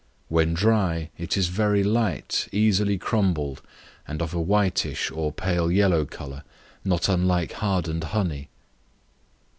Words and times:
When 0.29 0.55
dry, 0.55 1.11
it 1.19 1.37
is 1.37 1.49
very 1.49 1.83
light, 1.83 2.47
easily 2.51 2.97
crumbled, 2.97 3.61
and 4.07 4.19
of 4.19 4.33
a 4.33 4.41
whitish, 4.41 5.11
or 5.11 5.31
pale 5.31 5.71
yellow 5.71 6.05
color, 6.05 6.43
not 6.83 7.07
unlike 7.07 7.51
hardened 7.51 8.05
honey. 8.05 8.49